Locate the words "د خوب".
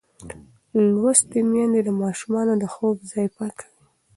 2.57-2.97